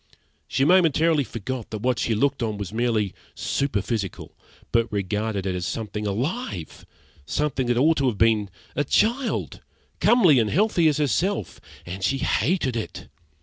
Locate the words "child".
8.83-9.61